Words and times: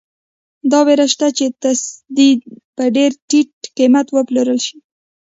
دا 0.71 0.79
وېره 0.87 1.07
شته 1.13 1.27
چې 1.37 1.45
تصدۍ 1.61 2.31
په 2.75 2.83
ډېر 2.95 3.11
ټیټ 3.27 3.51
قیمت 3.77 4.07
وپلورل 4.11 4.59
شي. 4.65 4.77